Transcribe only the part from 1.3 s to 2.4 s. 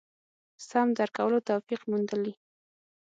توفیق موندلي.